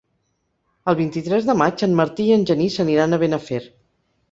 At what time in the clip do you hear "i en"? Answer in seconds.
2.31-2.49